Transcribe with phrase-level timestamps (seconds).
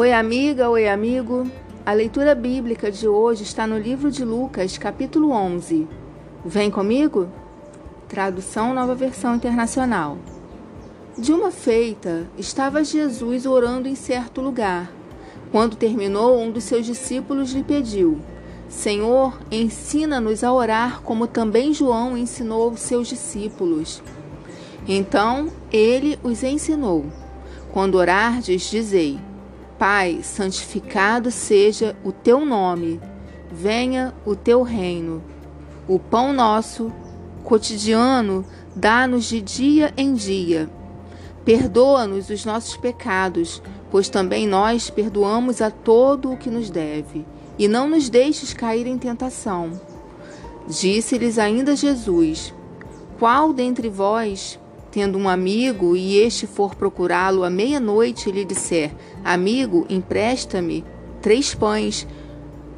[0.00, 1.46] Oi, amiga, oi, amigo.
[1.84, 5.86] A leitura bíblica de hoje está no livro de Lucas, capítulo 11.
[6.42, 7.28] Vem comigo?
[8.08, 10.16] Tradução Nova Versão Internacional.
[11.18, 14.90] De uma feita, estava Jesus orando em certo lugar.
[15.52, 18.22] Quando terminou, um dos seus discípulos lhe pediu:
[18.70, 24.02] Senhor, ensina-nos a orar como também João ensinou seus discípulos.
[24.88, 27.04] Então ele os ensinou:
[27.70, 29.20] Quando orardes, dizei:
[29.80, 33.00] Pai, santificado seja o teu nome,
[33.50, 35.22] venha o teu reino.
[35.88, 36.92] O pão nosso
[37.44, 38.44] cotidiano
[38.76, 40.68] dá-nos de dia em dia.
[41.46, 47.24] Perdoa-nos os nossos pecados, pois também nós perdoamos a todo o que nos deve.
[47.58, 49.80] E não nos deixes cair em tentação.
[50.68, 52.52] Disse-lhes ainda Jesus:
[53.18, 58.92] Qual dentre vós tendo um amigo e este for procurá-lo à meia-noite e lhe disser:
[59.24, 60.84] Amigo, empresta-me
[61.20, 62.06] três pães,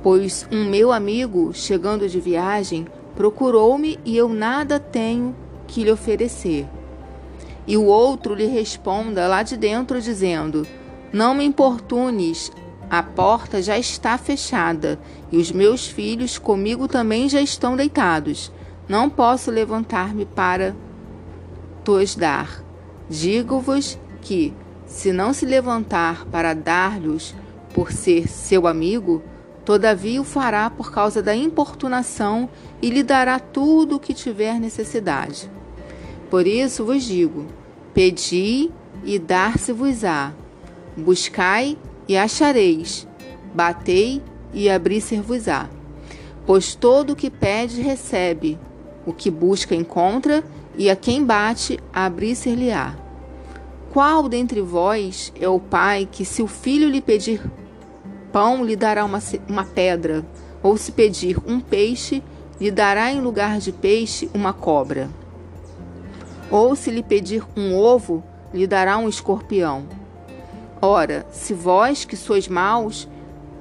[0.03, 5.35] pois um meu amigo, chegando de viagem, procurou-me e eu nada tenho
[5.67, 6.67] que lhe oferecer.
[7.67, 10.67] E o outro lhe responda lá de dentro, dizendo:
[11.13, 12.51] Não me importunes,
[12.91, 14.99] a porta já está fechada
[15.31, 18.53] e os meus filhos comigo também já estão deitados.
[18.87, 20.77] Não posso levantar-me para
[21.85, 22.63] tos dar.
[23.09, 24.55] Digo-vos que,
[24.87, 27.35] se não se levantar para dar-lhes
[27.75, 29.23] por ser seu amigo,
[29.65, 32.49] todavia o fará por causa da importunação
[32.81, 35.51] e lhe dará tudo o que tiver necessidade.
[36.31, 37.47] Por isso vos digo:
[37.93, 38.71] pedi
[39.05, 40.33] e dar-se-vos-á,
[40.97, 41.77] buscai
[42.09, 43.07] e achareis,
[43.55, 45.69] batei e abrir-se-vos-á.
[46.45, 48.59] Pois todo o que pede recebe,
[49.07, 50.43] o que busca encontra,
[50.77, 52.97] e a quem bate, abrir-se-lhe-á.
[53.93, 57.43] Qual dentre vós é o pai que, se o filho lhe pedir
[58.33, 60.25] pão, lhe dará uma, uma pedra,
[60.63, 62.23] ou se pedir um peixe,
[62.59, 65.11] lhe dará em lugar de peixe uma cobra?
[66.51, 69.85] Ou se lhe pedir um ovo, lhe dará um escorpião?
[70.81, 73.07] Ora, se vós que sois maus,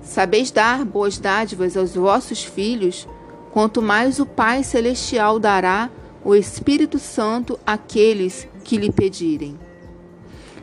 [0.02, 3.08] sabeis dar boas dádivas aos vossos filhos,
[3.52, 5.90] quanto mais o Pai Celestial dará
[6.24, 9.58] o Espírito Santo àqueles que lhe pedirem.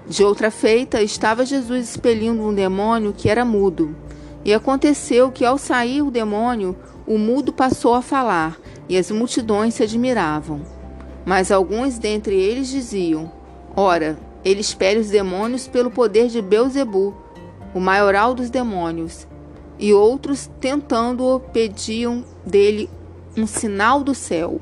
[0.09, 3.95] De outra feita, estava Jesus expelindo um demônio que era mudo.
[4.45, 6.77] E aconteceu que, ao sair o demônio,
[7.07, 8.59] o mudo passou a falar,
[8.89, 10.63] e as multidões se admiravam.
[11.27, 13.31] Mas alguns dentre eles diziam:
[13.77, 17.15] Ora, ele espere os demônios pelo poder de Beuzebu,
[17.75, 19.27] o maioral dos demônios.
[19.79, 22.89] E outros, tentando-o, pediam dele
[23.37, 24.61] um sinal do céu.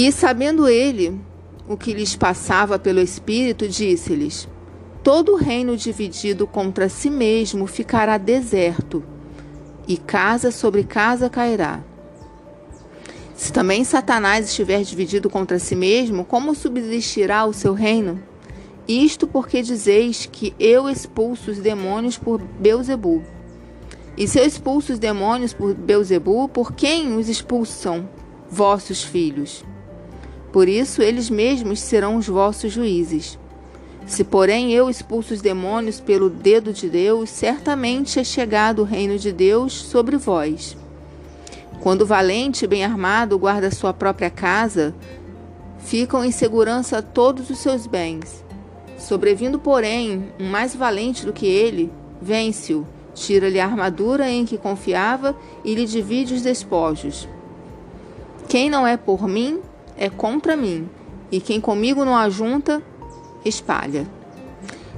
[0.00, 1.20] E sabendo ele
[1.68, 4.48] o que lhes passava pelo Espírito, disse-lhes:
[5.02, 9.02] Todo reino dividido contra si mesmo ficará deserto,
[9.88, 11.82] e casa sobre casa cairá.
[13.34, 18.22] Se também Satanás estiver dividido contra si mesmo, como subsistirá o seu reino?
[18.86, 23.20] Isto porque dizeis que eu expulso os demônios por Beuzebu.
[24.16, 28.08] E se eu expulso os demônios por Beuzebu, por quem os expulsam
[28.48, 29.64] vossos filhos?
[30.52, 33.38] Por isso eles mesmos serão os vossos juízes.
[34.06, 39.18] Se, porém, eu expulso os demônios pelo dedo de Deus, certamente é chegado o reino
[39.18, 40.76] de Deus sobre vós.
[41.80, 44.94] Quando o valente bem armado guarda sua própria casa,
[45.78, 48.44] ficam em segurança todos os seus bens.
[48.98, 55.36] Sobrevindo, porém, um mais valente do que ele, vence-o, tira-lhe a armadura em que confiava
[55.64, 57.28] e lhe divide os despojos.
[58.48, 59.60] Quem não é por mim,
[59.98, 60.88] é contra mim,
[61.30, 62.82] e quem comigo não ajunta,
[63.44, 64.06] espalha.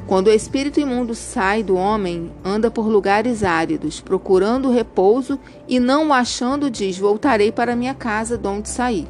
[0.07, 6.09] Quando o espírito imundo sai do homem, anda por lugares áridos, procurando repouso, e não
[6.09, 9.07] o achando, diz: Voltarei para minha casa, de onde saí.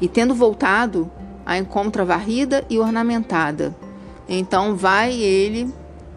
[0.00, 1.10] E tendo voltado,
[1.44, 3.76] a encontra varrida e ornamentada.
[4.28, 5.72] Então vai ele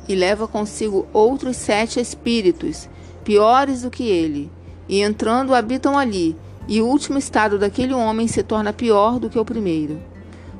[0.07, 2.89] e leva consigo outros sete espíritos,
[3.23, 4.51] piores do que ele,
[4.87, 6.35] e entrando habitam ali
[6.67, 9.99] e o último estado daquele homem se torna pior do que o primeiro.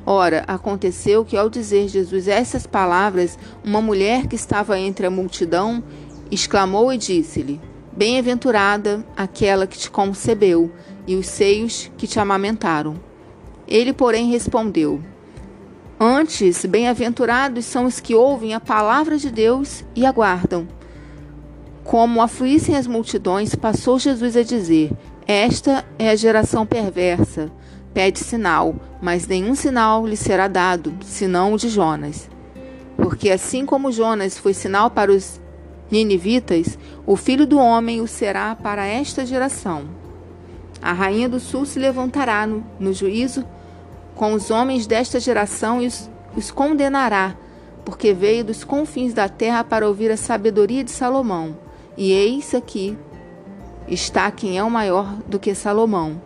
[0.04, 5.82] Ora, aconteceu que ao dizer Jesus essas palavras, uma mulher que estava entre a multidão
[6.30, 7.60] exclamou e disse-lhe:
[7.96, 10.72] Bem-aventurada aquela que te concebeu
[11.06, 12.96] e os seios que te amamentaram.
[13.68, 15.00] Ele, porém, respondeu:
[16.00, 20.66] Antes, bem-aventurados são os que ouvem a palavra de Deus e aguardam.
[21.84, 24.90] Como afluíssem as multidões, passou Jesus a dizer:
[25.32, 27.50] esta é a geração perversa.
[27.94, 32.28] Pede sinal, mas nenhum sinal lhe será dado, senão o de Jonas.
[32.96, 35.40] Porque assim como Jonas foi sinal para os
[35.90, 39.84] ninivitas, o filho do homem o será para esta geração.
[40.82, 43.44] A rainha do sul se levantará no, no juízo
[44.14, 47.36] com os homens desta geração e os, os condenará,
[47.84, 51.56] porque veio dos confins da terra para ouvir a sabedoria de Salomão.
[51.96, 52.98] E eis aqui
[53.92, 56.20] está quem é o maior do que Salomão.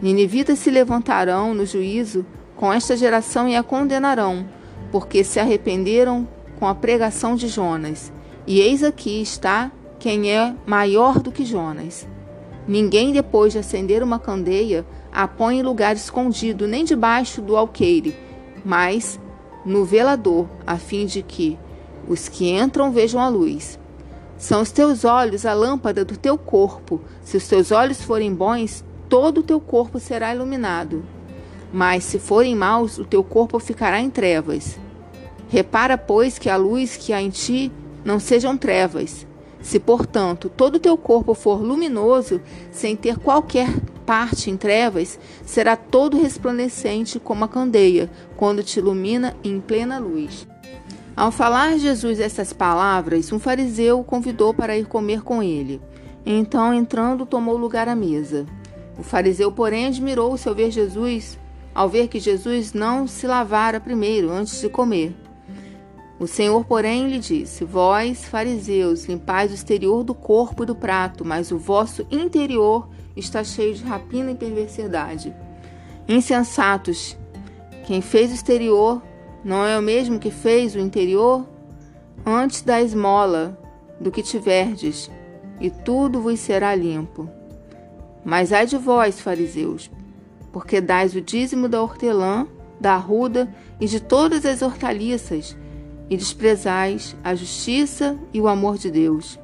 [0.00, 2.24] Ninivitas se levantarão no juízo
[2.54, 4.46] com esta geração e a condenarão,
[4.92, 6.28] porque se arrependeram
[6.58, 8.12] com a pregação de Jonas.
[8.46, 12.06] E eis aqui está quem é maior do que Jonas.
[12.68, 18.14] Ninguém, depois de acender uma candeia, a põe em lugar escondido, nem debaixo do alqueire,
[18.64, 19.20] mas
[19.64, 21.58] no velador, a fim de que
[22.08, 23.78] os que entram vejam a luz.
[24.38, 27.00] São os teus olhos a lâmpada do teu corpo.
[27.22, 31.04] Se os teus olhos forem bons, todo o teu corpo será iluminado.
[31.72, 34.78] Mas se forem maus, o teu corpo ficará em trevas.
[35.48, 37.72] Repara, pois, que a luz que há em ti
[38.04, 39.26] não sejam trevas.
[39.60, 42.40] Se, portanto, todo o teu corpo for luminoso,
[42.70, 43.68] sem ter qualquer
[44.04, 50.46] parte em trevas, será todo resplandecente como a candeia, quando te ilumina em plena luz.
[51.16, 55.80] Ao falar Jesus essas palavras, um fariseu o convidou para ir comer com ele.
[56.26, 58.44] Então, entrando, tomou lugar à mesa.
[58.98, 61.38] O fariseu, porém, admirou-se ao ver Jesus,
[61.74, 65.16] ao ver que Jesus não se lavara primeiro antes de comer.
[66.20, 71.24] O Senhor, porém, lhe disse: Vós, fariseus, limpais o exterior do corpo e do prato,
[71.24, 75.34] mas o vosso interior está cheio de rapina e perversidade.
[76.06, 77.16] Insensatos,
[77.86, 79.00] quem fez o exterior
[79.46, 81.46] não é o mesmo que fez o interior?
[82.26, 83.56] Antes da esmola
[84.00, 85.08] do que tiverdes,
[85.60, 87.30] e tudo vos será limpo.
[88.24, 89.88] Mas ai de vós, fariseus,
[90.52, 92.48] porque dais o dízimo da hortelã,
[92.80, 93.48] da arruda
[93.80, 95.56] e de todas as hortaliças,
[96.10, 99.38] e desprezais a justiça e o amor de Deus.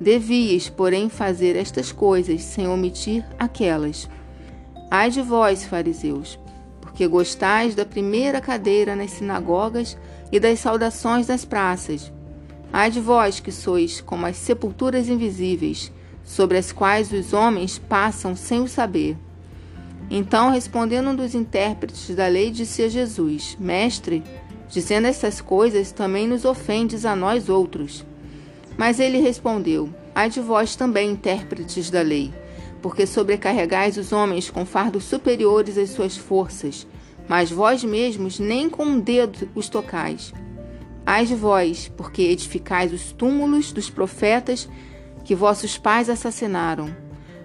[0.00, 4.10] Devias, porém, fazer estas coisas sem omitir aquelas.
[4.90, 6.40] Ai de vós, fariseus,
[6.94, 9.98] porque gostais da primeira cadeira nas sinagogas
[10.30, 12.12] e das saudações das praças.
[12.72, 15.90] Ai de vós que sois como as sepulturas invisíveis,
[16.22, 19.16] sobre as quais os homens passam sem o saber.
[20.08, 24.22] Então, respondendo um dos intérpretes da lei, disse a Jesus: Mestre,
[24.68, 28.04] Dizendo essas coisas, também nos ofendes a nós outros.
[28.76, 32.32] Mas ele respondeu: Ai de vós também, intérpretes da lei,
[32.84, 36.86] porque sobrecarregais os homens com fardos superiores às suas forças,
[37.26, 40.34] mas vós mesmos nem com um dedo os tocais.
[41.06, 44.68] Ai de vós, porque edificais os túmulos dos profetas
[45.24, 46.94] que vossos pais assassinaram.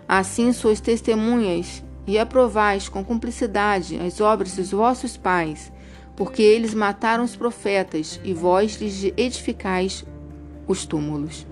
[0.06, 5.71] Assim sois testemunhas e aprovais com cumplicidade as obras dos vossos pais
[6.18, 10.03] porque eles mataram os profetas e vós lhes edificais
[10.68, 11.47] os túmulos.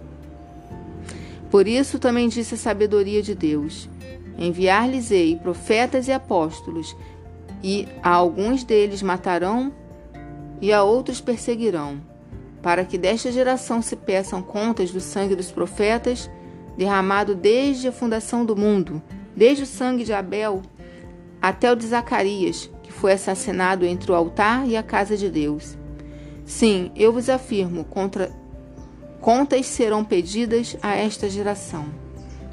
[1.50, 3.90] Por isso também disse a sabedoria de Deus:
[4.38, 6.96] Enviar-lhes-ei profetas e apóstolos,
[7.64, 9.72] e a alguns deles matarão
[10.62, 12.02] e a outros perseguirão,
[12.62, 16.30] para que desta geração se peçam contas do sangue dos profetas,
[16.78, 19.02] derramado desde a fundação do mundo,
[19.36, 20.62] desde o sangue de Abel
[21.42, 25.78] até o de Zacarias, foi assassinado entre o altar e a casa de Deus.
[26.44, 28.32] Sim, eu vos afirmo, contra...
[29.22, 31.86] contas serão pedidas a esta geração.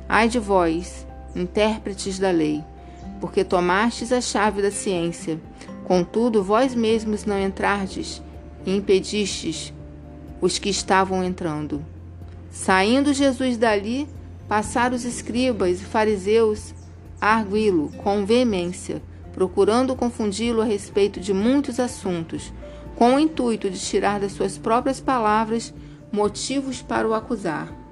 [0.09, 2.63] Ai de vós, intérpretes da lei,
[3.21, 5.41] porque tomastes a chave da ciência,
[5.85, 8.23] contudo vós mesmos não entrardes
[8.67, 9.73] e impedistes
[10.41, 11.85] os que estavam entrando.
[12.51, 14.09] Saindo Jesus dali,
[14.49, 16.75] passaram os escribas e fariseus
[17.21, 19.03] a arguí-lo com veemência
[19.35, 22.53] procurando confundi-lo a respeito de muitos assuntos,
[22.95, 25.75] com o intuito de tirar das suas próprias palavras
[26.15, 27.84] motivos para o acusar.